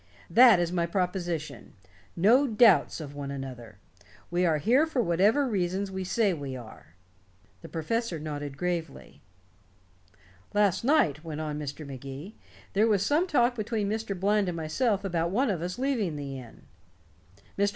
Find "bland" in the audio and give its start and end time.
14.19-14.47